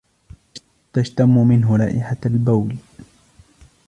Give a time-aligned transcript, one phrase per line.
[0.93, 2.75] تشتمّ منه رائحة البول.